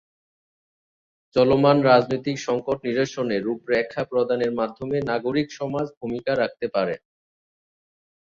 চলমান 1.35 1.77
রাজনৈতিক 1.83 2.37
সংকট 2.39 2.77
নিরসনে 2.85 3.37
রূপরেখা 3.39 4.01
প্রদানের 4.03 4.51
মাধ্যমে 4.59 4.97
নাগরিক 5.11 5.47
সমাজ 5.59 5.85
ভূমিকা 5.99 6.31
রাখতে 6.35 6.65
পারে। 6.75 6.95